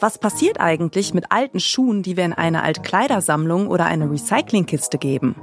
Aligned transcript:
Was 0.00 0.16
passiert 0.18 0.60
eigentlich 0.60 1.12
mit 1.12 1.32
alten 1.32 1.58
Schuhen, 1.58 2.04
die 2.04 2.16
wir 2.16 2.24
in 2.24 2.32
eine 2.32 2.62
Altkleidersammlung 2.62 3.66
oder 3.66 3.86
eine 3.86 4.08
Recyclingkiste 4.08 4.96
geben? 4.96 5.34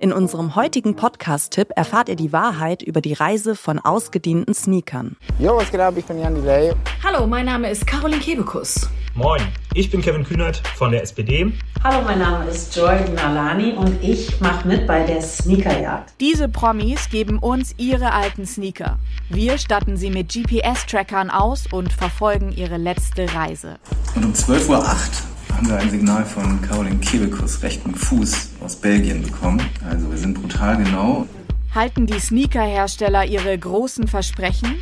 In 0.00 0.12
unserem 0.12 0.56
heutigen 0.56 0.96
Podcast-Tipp 0.96 1.68
erfahrt 1.76 2.08
ihr 2.08 2.16
die 2.16 2.32
Wahrheit 2.32 2.82
über 2.82 3.00
die 3.02 3.12
Reise 3.12 3.54
von 3.54 3.78
ausgedienten 3.78 4.52
Sneakern. 4.52 5.16
Jo, 5.38 5.56
was 5.56 5.70
geht 5.70 5.78
ab? 5.78 5.94
Ich 5.96 6.06
bin 6.06 6.18
Jan 6.18 6.34
Delay. 6.34 6.72
Hallo, 7.04 7.24
mein 7.28 7.46
Name 7.46 7.70
ist 7.70 7.86
Caroline 7.86 8.20
Kebekus. 8.20 8.88
Moin, 9.14 9.40
ich 9.74 9.90
bin 9.90 10.02
Kevin 10.02 10.22
Kühnert 10.22 10.62
von 10.76 10.92
der 10.92 11.02
SPD. 11.02 11.52
Hallo, 11.82 12.00
mein 12.04 12.20
Name 12.20 12.48
ist 12.48 12.76
Jordan 12.76 13.18
Alani 13.18 13.72
und 13.72 14.02
ich 14.04 14.40
mache 14.40 14.68
mit 14.68 14.86
bei 14.86 15.04
der 15.04 15.20
Sneakerjagd. 15.20 16.14
Diese 16.20 16.48
Promis 16.48 17.10
geben 17.10 17.40
uns 17.40 17.74
ihre 17.76 18.12
alten 18.12 18.46
Sneaker. 18.46 19.00
Wir 19.28 19.58
statten 19.58 19.96
sie 19.96 20.10
mit 20.10 20.32
GPS-Trackern 20.32 21.28
aus 21.28 21.64
und 21.72 21.92
verfolgen 21.92 22.52
ihre 22.52 22.76
letzte 22.76 23.34
Reise. 23.34 23.80
Und 24.14 24.26
um 24.26 24.32
12.08 24.32 24.68
Uhr 24.68 25.56
haben 25.56 25.68
wir 25.68 25.76
ein 25.76 25.90
Signal 25.90 26.24
von 26.24 26.62
Caroline 26.62 27.00
Kebekus 27.00 27.64
rechten 27.64 27.92
Fuß 27.92 28.50
aus 28.64 28.76
Belgien 28.76 29.22
bekommen. 29.22 29.60
Also 29.90 30.08
wir 30.08 30.18
sind 30.18 30.34
brutal 30.34 30.76
genau. 30.76 31.26
Halten 31.74 32.06
die 32.06 32.18
Sneakerhersteller 32.18 33.24
ihre 33.24 33.58
großen 33.58 34.06
Versprechen? 34.06 34.78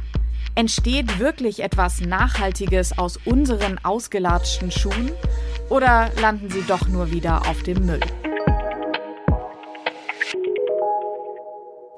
Entsteht 0.58 1.20
wirklich 1.20 1.60
etwas 1.60 2.00
Nachhaltiges 2.00 2.98
aus 2.98 3.16
unseren 3.24 3.78
ausgelatschten 3.84 4.72
Schuhen? 4.72 5.12
Oder 5.70 6.10
landen 6.20 6.50
sie 6.50 6.62
doch 6.62 6.88
nur 6.88 7.12
wieder 7.12 7.48
auf 7.48 7.62
dem 7.62 7.86
Müll? 7.86 8.00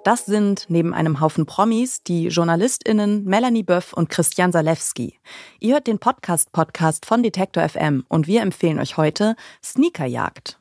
Das 0.05 0.27
sind 0.27 0.67
neben 0.69 0.93
einem 0.93 1.21
Haufen 1.21 1.47
Promis 1.47 2.03
die 2.03 2.27
JournalistInnen 2.27 3.25
Melanie 3.25 3.63
Böff 3.63 3.95
und 3.95 4.11
Christian 4.11 4.53
Salewski. 4.53 5.19
Ihr 5.59 5.73
hört 5.73 5.87
den 5.87 5.99
Podcast-Podcast 5.99 7.07
von 7.07 7.23
Detektor 7.23 7.67
FM 7.67 8.05
und 8.11 8.27
wir 8.27 8.43
empfehlen 8.43 8.79
euch 8.79 8.99
heute 8.99 9.37
Sneakerjagd. 9.65 10.61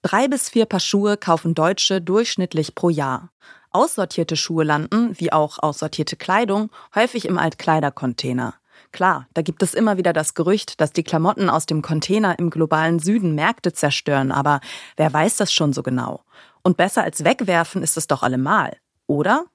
Drei 0.00 0.26
bis 0.26 0.48
vier 0.48 0.64
Paar 0.64 0.80
Schuhe 0.80 1.18
kaufen 1.18 1.54
Deutsche 1.54 2.00
durchschnittlich 2.00 2.74
pro 2.74 2.88
Jahr. 2.88 3.30
Aussortierte 3.72 4.36
Schuhe 4.36 4.64
landen, 4.64 5.18
wie 5.18 5.32
auch 5.32 5.58
aussortierte 5.58 6.16
Kleidung, 6.16 6.70
häufig 6.94 7.24
im 7.24 7.38
Altkleidercontainer. 7.38 8.54
Klar, 8.92 9.26
da 9.32 9.40
gibt 9.40 9.62
es 9.62 9.72
immer 9.72 9.96
wieder 9.96 10.12
das 10.12 10.34
Gerücht, 10.34 10.80
dass 10.80 10.92
die 10.92 11.02
Klamotten 11.02 11.48
aus 11.48 11.64
dem 11.64 11.80
Container 11.80 12.38
im 12.38 12.50
globalen 12.50 12.98
Süden 12.98 13.34
Märkte 13.34 13.72
zerstören, 13.72 14.30
aber 14.30 14.60
wer 14.96 15.12
weiß 15.12 15.36
das 15.36 15.52
schon 15.52 15.72
so 15.72 15.82
genau? 15.82 16.22
Und 16.62 16.76
besser 16.76 17.02
als 17.02 17.24
wegwerfen 17.24 17.82
ist 17.82 17.96
es 17.96 18.06
doch 18.06 18.22
allemal, 18.22 18.76
oder? 19.06 19.46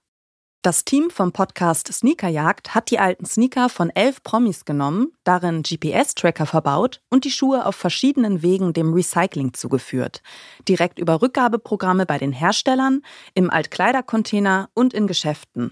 Das 0.68 0.84
Team 0.84 1.10
vom 1.10 1.32
Podcast 1.32 1.88
Sneakerjagd 1.94 2.76
hat 2.76 2.92
die 2.92 3.00
alten 3.00 3.26
Sneaker 3.26 3.70
von 3.70 3.90
elf 3.90 4.22
Promis 4.22 4.66
genommen, 4.66 5.14
darin 5.24 5.64
GPS-Tracker 5.64 6.46
verbaut 6.46 7.00
und 7.10 7.24
die 7.24 7.32
Schuhe 7.32 7.66
auf 7.66 7.78
verschiedenen 7.78 8.42
Wegen 8.42 8.74
dem 8.74 8.94
Recycling 8.94 9.54
zugeführt. 9.54 10.22
Direkt 10.68 11.00
über 11.00 11.22
Rückgabeprogramme 11.22 12.06
bei 12.06 12.18
den 12.18 12.34
Herstellern, 12.34 13.02
im 13.34 13.50
Altkleidercontainer 13.50 14.70
und 14.74 14.94
in 14.94 15.08
Geschäften. 15.08 15.72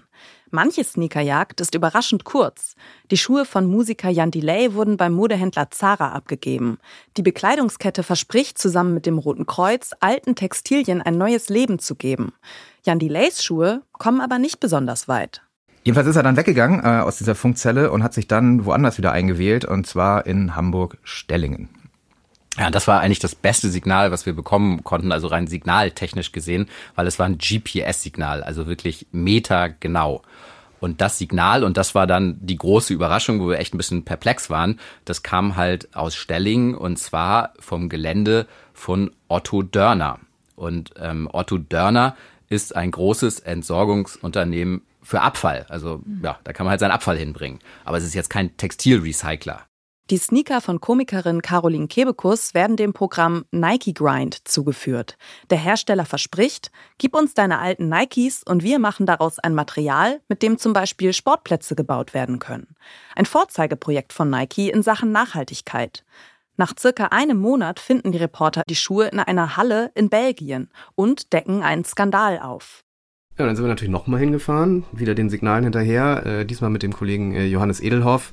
Manche 0.50 0.84
Sneakerjagd 0.84 1.60
ist 1.60 1.74
überraschend 1.74 2.24
kurz. 2.24 2.76
Die 3.10 3.16
Schuhe 3.16 3.44
von 3.44 3.66
Musiker 3.66 4.10
Jan 4.10 4.30
Delay 4.30 4.74
wurden 4.74 4.96
beim 4.96 5.12
Modehändler 5.12 5.70
Zara 5.70 6.12
abgegeben. 6.12 6.78
Die 7.16 7.22
Bekleidungskette 7.22 8.02
verspricht 8.02 8.58
zusammen 8.58 8.94
mit 8.94 9.06
dem 9.06 9.18
Roten 9.18 9.46
Kreuz 9.46 9.90
alten 10.00 10.36
Textilien 10.36 11.02
ein 11.02 11.18
neues 11.18 11.48
Leben 11.48 11.78
zu 11.78 11.96
geben. 11.96 12.32
Jan 12.84 13.00
Delays 13.00 13.42
Schuhe 13.42 13.82
kommen 13.92 14.20
aber 14.20 14.38
nicht 14.38 14.60
besonders 14.60 15.08
weit. 15.08 15.42
Jedenfalls 15.82 16.08
ist 16.08 16.16
er 16.16 16.24
dann 16.24 16.36
weggegangen 16.36 16.80
äh, 16.84 17.00
aus 17.00 17.18
dieser 17.18 17.36
Funkzelle 17.36 17.92
und 17.92 18.02
hat 18.02 18.12
sich 18.12 18.26
dann 18.26 18.64
woanders 18.64 18.98
wieder 18.98 19.12
eingewählt, 19.12 19.64
und 19.64 19.86
zwar 19.86 20.26
in 20.26 20.56
Hamburg-Stellingen. 20.56 21.68
Ja, 22.58 22.70
das 22.70 22.88
war 22.88 23.00
eigentlich 23.00 23.18
das 23.18 23.34
beste 23.34 23.68
Signal, 23.68 24.10
was 24.10 24.24
wir 24.24 24.32
bekommen 24.32 24.82
konnten, 24.82 25.12
also 25.12 25.26
rein 25.26 25.46
signaltechnisch 25.46 26.32
gesehen, 26.32 26.68
weil 26.94 27.06
es 27.06 27.18
war 27.18 27.26
ein 27.26 27.38
GPS-Signal, 27.38 28.42
also 28.42 28.66
wirklich 28.66 29.06
metergenau. 29.12 30.22
Und 30.80 31.00
das 31.00 31.18
Signal, 31.18 31.64
und 31.64 31.76
das 31.76 31.94
war 31.94 32.06
dann 32.06 32.38
die 32.40 32.56
große 32.56 32.92
Überraschung, 32.92 33.40
wo 33.40 33.48
wir 33.48 33.58
echt 33.58 33.74
ein 33.74 33.78
bisschen 33.78 34.04
perplex 34.04 34.50
waren, 34.50 34.78
das 35.04 35.22
kam 35.22 35.56
halt 35.56 35.94
aus 35.94 36.14
Stellingen 36.14 36.74
und 36.74 36.98
zwar 36.98 37.52
vom 37.58 37.88
Gelände 37.88 38.46
von 38.72 39.10
Otto 39.28 39.62
Dörner. 39.62 40.18
Und 40.54 40.92
ähm, 40.98 41.28
Otto 41.32 41.58
Dörner 41.58 42.16
ist 42.48 42.76
ein 42.76 42.90
großes 42.90 43.40
Entsorgungsunternehmen 43.40 44.82
für 45.02 45.20
Abfall. 45.20 45.66
Also 45.68 46.02
ja, 46.22 46.38
da 46.44 46.52
kann 46.52 46.64
man 46.64 46.70
halt 46.70 46.80
seinen 46.80 46.90
Abfall 46.90 47.16
hinbringen. 47.16 47.60
Aber 47.84 47.96
es 47.96 48.04
ist 48.04 48.14
jetzt 48.14 48.30
kein 48.30 48.56
Textilrecycler. 48.56 49.62
Die 50.08 50.18
Sneaker 50.18 50.60
von 50.60 50.80
Komikerin 50.80 51.42
Caroline 51.42 51.88
Kebekus 51.88 52.54
werden 52.54 52.76
dem 52.76 52.92
Programm 52.92 53.44
Nike 53.50 53.92
Grind 53.92 54.46
zugeführt. 54.46 55.18
Der 55.50 55.58
Hersteller 55.58 56.04
verspricht, 56.04 56.70
gib 56.96 57.16
uns 57.16 57.34
deine 57.34 57.58
alten 57.58 57.88
Nikes 57.88 58.44
und 58.44 58.62
wir 58.62 58.78
machen 58.78 59.06
daraus 59.06 59.40
ein 59.40 59.52
Material, 59.52 60.20
mit 60.28 60.44
dem 60.44 60.58
zum 60.58 60.72
Beispiel 60.72 61.12
Sportplätze 61.12 61.74
gebaut 61.74 62.14
werden 62.14 62.38
können. 62.38 62.76
Ein 63.16 63.26
Vorzeigeprojekt 63.26 64.12
von 64.12 64.30
Nike 64.30 64.70
in 64.70 64.84
Sachen 64.84 65.10
Nachhaltigkeit. 65.10 66.04
Nach 66.56 66.72
circa 66.78 67.06
einem 67.06 67.38
Monat 67.38 67.80
finden 67.80 68.12
die 68.12 68.18
Reporter 68.18 68.62
die 68.68 68.76
Schuhe 68.76 69.08
in 69.08 69.18
einer 69.18 69.56
Halle 69.56 69.90
in 69.96 70.08
Belgien 70.08 70.70
und 70.94 71.32
decken 71.32 71.64
einen 71.64 71.84
Skandal 71.84 72.38
auf. 72.38 72.85
Ja, 73.38 73.44
dann 73.44 73.54
sind 73.54 73.66
wir 73.66 73.68
natürlich 73.68 73.92
nochmal 73.92 74.20
hingefahren, 74.20 74.84
wieder 74.92 75.14
den 75.14 75.28
Signalen 75.28 75.64
hinterher, 75.64 76.24
äh, 76.24 76.46
diesmal 76.46 76.70
mit 76.70 76.82
dem 76.82 76.94
Kollegen 76.94 77.34
äh, 77.34 77.44
Johannes 77.44 77.80
Edelhoff. 77.80 78.32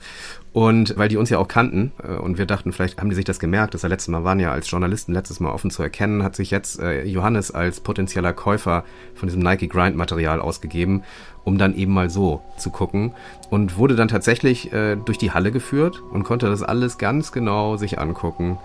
Und 0.54 0.98
weil 0.98 1.10
die 1.10 1.18
uns 1.18 1.30
ja 1.30 1.40
auch 1.40 1.50
kannten 1.50 1.92
äh, 2.02 2.14
und 2.14 2.38
wir 2.38 2.46
dachten, 2.46 2.72
vielleicht 2.72 3.02
haben 3.02 3.10
die 3.10 3.16
sich 3.16 3.26
das 3.26 3.38
gemerkt, 3.38 3.74
dass 3.74 3.84
er 3.84 3.90
letztes 3.90 4.08
Mal 4.08 4.24
waren 4.24 4.40
ja 4.40 4.54
als 4.54 4.72
Journalisten 4.72 5.12
letztes 5.12 5.42
Mal 5.42 5.52
offen 5.52 5.72
zu 5.72 5.84
erkennen, 5.84 6.24
hat 6.24 6.38
sich 6.38 6.52
jetzt 6.52 6.80
äh, 6.80 7.04
Johannes 7.04 7.52
als 7.52 7.82
potenzieller 7.82 8.32
Käufer 8.32 8.86
von 9.14 9.28
diesem 9.28 9.44
Nike 9.44 9.68
Grind 9.68 9.98
Material 9.98 10.40
ausgegeben, 10.40 11.04
um 11.44 11.58
dann 11.58 11.76
eben 11.76 11.92
mal 11.92 12.10
so 12.10 12.42
zu 12.58 12.70
gucken 12.70 13.12
und 13.50 13.78
wurde 13.78 13.98
dann 13.98 14.08
tatsächlich 14.08 14.72
äh, 14.72 14.96
durch 14.96 15.18
die 15.18 15.32
Halle 15.32 15.52
geführt 15.52 16.02
und 16.14 16.24
konnte 16.24 16.46
das 16.46 16.64
alles 16.64 16.98
ganz 16.98 17.34
genau 17.34 17.76
sich 17.76 18.00
angucken 18.00 18.58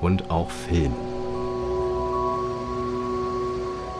und 0.00 0.30
auch 0.30 0.50
filmen. 0.50 0.94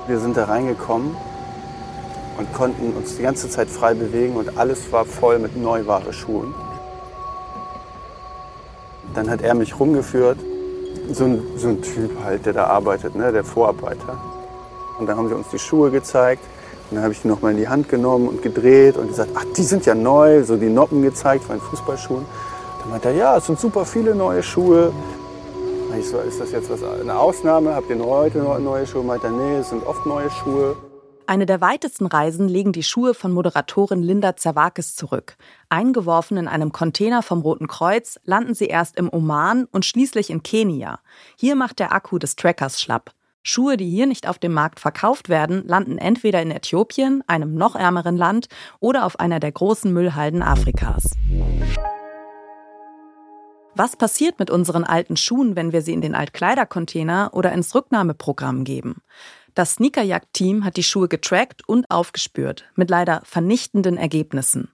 Wir 0.07 0.19
sind 0.19 0.39
da 0.39 0.45
reingekommen 0.45 1.15
und 2.39 2.53
konnten 2.53 2.93
uns 2.95 3.17
die 3.17 3.23
ganze 3.23 3.49
Zeit 3.49 3.69
frei 3.69 3.95
bewegen 3.95 4.37
und 4.37 4.59
alles 4.59 4.91
war 4.93 5.05
voll 5.05 5.39
mit 5.39 5.57
Neuware 5.57 6.13
Schuhen. 6.13 6.55
Dann 9.15 9.31
hat 9.31 9.43
er 9.43 9.55
mich 9.55 9.79
rumgeführt, 9.79 10.39
so 11.13 11.25
ein, 11.25 11.43
so 11.57 11.69
ein 11.69 11.83
Typ 11.83 12.11
halt, 12.25 12.47
der 12.47 12.53
da 12.53 12.67
arbeitet, 12.67 13.15
ne, 13.15 13.31
der 13.31 13.45
Vorarbeiter. 13.45 14.19
Und 14.99 15.07
dann 15.07 15.17
haben 15.17 15.29
sie 15.29 15.35
uns 15.35 15.49
die 15.49 15.59
Schuhe 15.59 15.91
gezeigt 15.91 16.43
und 16.91 16.97
dann 16.97 17.05
habe 17.05 17.13
ich 17.13 17.23
die 17.23 17.29
nochmal 17.29 17.53
in 17.53 17.59
die 17.59 17.69
Hand 17.69 17.89
genommen 17.89 18.29
und 18.29 18.43
gedreht 18.43 18.97
und 18.97 19.09
gesagt, 19.09 19.31
ach, 19.35 19.45
die 19.57 19.63
sind 19.63 19.87
ja 19.87 19.95
neu, 19.95 20.45
so 20.45 20.57
die 20.57 20.69
Noppen 20.69 21.03
gezeigt 21.03 21.45
von 21.45 21.57
den 21.57 21.63
Fußballschuhen. 21.63 22.25
Dann 22.81 22.91
meinte 22.91 23.09
er, 23.09 23.15
ja, 23.15 23.37
es 23.37 23.47
sind 23.47 23.59
super 23.59 23.85
viele 23.85 24.15
neue 24.15 24.43
Schuhe. 24.43 24.93
Ich 25.99 26.09
so, 26.09 26.19
ist 26.19 26.41
das 26.41 26.51
jetzt 26.51 26.71
was, 26.71 26.81
eine 26.83 27.17
Ausnahme? 27.17 27.75
Habt 27.75 27.89
ihr 27.89 27.99
heute 28.05 28.39
neue 28.39 28.87
Schuhe? 28.87 29.05
Meint 29.05 29.23
er, 29.23 29.31
nee, 29.31 29.57
es 29.57 29.71
sind 29.71 29.87
oft 29.87 30.05
neue 30.07 30.31
Schuhe. 30.31 30.77
Eine 31.27 31.47
der 31.47 31.63
weitesten 31.63 32.07
Reisen 32.07 32.49
legen 32.49 32.73
die 32.73 32.83
Schuhe 32.83 33.15
von 33.15 33.33
Moderatorin 33.33 34.03
Linda 34.03 34.37
Zerwakis 34.37 34.95
zurück. 34.95 35.37
Eingeworfen 35.71 36.37
in 36.37 36.49
einem 36.49 36.71
Container 36.71 37.23
vom 37.23 37.41
Roten 37.41 37.67
Kreuz 37.67 38.21
landen 38.25 38.53
sie 38.53 38.67
erst 38.67 38.97
im 38.97 39.11
Oman 39.11 39.65
und 39.73 39.87
schließlich 39.87 40.29
in 40.29 40.43
Kenia. 40.43 41.01
Hier 41.37 41.57
macht 41.57 41.79
der 41.79 41.93
Akku 41.95 42.19
des 42.19 42.37
Trackers 42.37 42.81
schlapp. 42.81 43.13
Schuhe, 43.43 43.79
die 43.79 43.89
hier 43.89 44.07
nicht 44.07 44.29
auf 44.29 44.39
dem 44.39 44.53
Markt 44.53 44.81
verkauft 44.81 45.31
werden, 45.31 45.67
landen 45.67 45.97
entweder 45.97 46.43
in 46.43 46.51
Äthiopien, 46.51 47.23
einem 47.27 47.55
noch 47.55 47.75
ärmeren 47.75 48.19
Land, 48.19 48.49
oder 48.81 49.07
auf 49.07 49.19
einer 49.19 49.41
der 49.41 49.53
großen 49.53 49.93
Müllhalden 49.93 50.43
Afrikas. 50.43 51.11
Was 53.77 53.97
passiert 53.97 54.39
mit 54.39 54.51
unseren 54.51 54.85
alten 54.85 55.17
Schuhen, 55.17 55.57
wenn 55.57 55.73
wir 55.73 55.83
sie 55.83 55.95
in 55.95 56.01
den 56.01 56.15
Altkleidercontainer 56.15 57.31
oder 57.33 57.51
ins 57.53 57.75
Rücknahmeprogramm 57.75 58.63
geben? 58.63 59.03
Das 59.55 59.75
Sneakerjagd-Team 59.75 60.65
hat 60.65 60.77
die 60.77 60.83
Schuhe 60.83 61.07
getrackt 61.07 61.69
und 61.69 61.89
aufgespürt, 61.89 62.65
mit 62.75 62.91
leider 62.91 63.23
vernichtenden 63.25 63.97
Ergebnissen. 63.97 64.71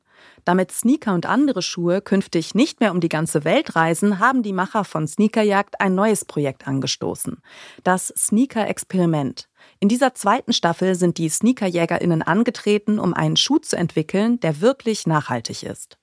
Damit 0.47 0.73
Sneaker 0.73 1.13
und 1.13 1.27
andere 1.27 1.61
Schuhe 1.61 2.01
künftig 2.01 2.55
nicht 2.55 2.81
mehr 2.81 2.93
um 2.93 3.01
die 3.01 3.11
ganze 3.11 3.45
Welt 3.45 3.77
reisen, 3.77 4.21
haben 4.21 4.43
die 4.43 4.55
Macher 4.55 4.85
von 4.85 5.07
Sneakerjagd 5.07 5.81
ein 5.81 5.95
neues 5.95 6.25
Projekt 6.25 6.67
angestoßen. 6.67 7.43
Das 7.85 8.09
Sneaker-Experiment. 8.17 9.49
In 9.81 9.89
dieser 9.89 10.15
zweiten 10.15 10.55
Staffel 10.55 10.95
sind 10.95 11.19
die 11.19 11.29
Sneakerjägerinnen 11.29 12.23
angetreten, 12.23 12.99
um 12.99 13.13
einen 13.13 13.37
Schuh 13.37 13.59
zu 13.59 13.77
entwickeln, 13.77 14.41
der 14.41 14.63
wirklich 14.63 15.07
nachhaltig 15.07 15.63
ist. 15.63 15.99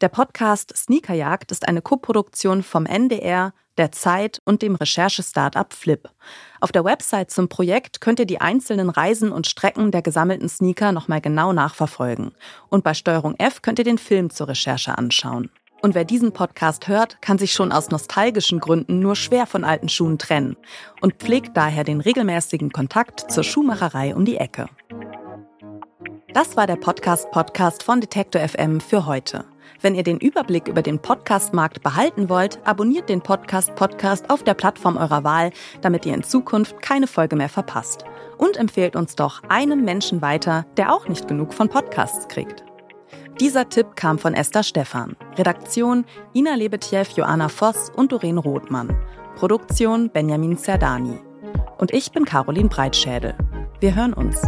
Der 0.00 0.08
Podcast 0.08 0.76
Sneakerjagd 0.76 1.52
ist 1.52 1.68
eine 1.68 1.82
Koproduktion 1.82 2.64
vom 2.64 2.86
NDR, 2.86 3.54
der 3.78 3.92
Zeit 3.92 4.40
und 4.44 4.62
dem 4.62 4.74
Recherche-Startup 4.74 5.72
Flip. 5.72 6.08
Auf 6.60 6.72
der 6.72 6.84
Website 6.84 7.30
zum 7.30 7.48
Projekt 7.48 8.00
könnt 8.00 8.18
ihr 8.18 8.26
die 8.26 8.40
einzelnen 8.40 8.90
Reisen 8.90 9.32
und 9.32 9.46
Strecken 9.46 9.90
der 9.90 10.02
gesammelten 10.02 10.48
Sneaker 10.48 10.92
nochmal 10.92 11.20
genau 11.20 11.52
nachverfolgen. 11.52 12.32
Und 12.68 12.84
bei 12.84 12.94
Steuerung 12.94 13.34
F 13.38 13.62
könnt 13.62 13.78
ihr 13.78 13.84
den 13.84 13.98
Film 13.98 14.30
zur 14.30 14.48
Recherche 14.48 14.96
anschauen. 14.98 15.50
Und 15.82 15.96
wer 15.96 16.04
diesen 16.04 16.32
Podcast 16.32 16.86
hört, 16.86 17.20
kann 17.20 17.38
sich 17.38 17.52
schon 17.52 17.72
aus 17.72 17.90
nostalgischen 17.90 18.60
Gründen 18.60 19.00
nur 19.00 19.16
schwer 19.16 19.46
von 19.46 19.64
alten 19.64 19.88
Schuhen 19.88 20.16
trennen 20.16 20.56
und 21.00 21.14
pflegt 21.14 21.56
daher 21.56 21.82
den 21.82 22.00
regelmäßigen 22.00 22.70
Kontakt 22.70 23.32
zur 23.32 23.42
Schuhmacherei 23.42 24.14
um 24.14 24.24
die 24.24 24.36
Ecke. 24.36 24.66
Das 26.32 26.56
war 26.56 26.68
der 26.68 26.76
Podcast-Podcast 26.76 27.82
von 27.82 28.00
Detektor 28.00 28.40
FM 28.48 28.80
für 28.80 29.06
heute. 29.06 29.44
Wenn 29.80 29.94
ihr 29.94 30.02
den 30.02 30.18
Überblick 30.18 30.68
über 30.68 30.82
den 30.82 30.98
Podcast-Markt 30.98 31.82
behalten 31.82 32.28
wollt, 32.28 32.58
abonniert 32.64 33.08
den 33.08 33.20
Podcast-Podcast 33.20 34.30
auf 34.30 34.42
der 34.42 34.54
Plattform 34.54 34.96
eurer 34.96 35.24
Wahl, 35.24 35.50
damit 35.80 36.06
ihr 36.06 36.14
in 36.14 36.22
Zukunft 36.22 36.80
keine 36.82 37.06
Folge 37.06 37.36
mehr 37.36 37.48
verpasst. 37.48 38.04
Und 38.38 38.56
empfehlt 38.56 38.96
uns 38.96 39.16
doch 39.16 39.42
einem 39.48 39.84
Menschen 39.84 40.22
weiter, 40.22 40.66
der 40.76 40.92
auch 40.92 41.08
nicht 41.08 41.28
genug 41.28 41.54
von 41.54 41.68
Podcasts 41.68 42.28
kriegt. 42.28 42.64
Dieser 43.40 43.68
Tipp 43.68 43.96
kam 43.96 44.18
von 44.18 44.34
Esther 44.34 44.62
Stephan. 44.62 45.16
Redaktion 45.36 46.04
Ina 46.34 46.54
Lebetjew, 46.54 47.04
Joanna 47.16 47.48
Voss 47.48 47.90
und 47.96 48.12
Doreen 48.12 48.38
Rothmann. 48.38 48.96
Produktion 49.36 50.10
Benjamin 50.10 50.58
Zerdani. 50.58 51.18
Und 51.78 51.92
ich 51.92 52.12
bin 52.12 52.24
Caroline 52.24 52.68
Breitschädel. 52.68 53.34
Wir 53.80 53.94
hören 53.94 54.12
uns. 54.12 54.40